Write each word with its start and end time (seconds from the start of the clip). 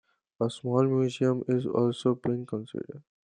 A 0.41 0.49
small 0.49 0.87
museum 0.87 1.43
is 1.47 1.67
also 1.67 2.15
being 2.15 2.43
considered. 2.47 3.03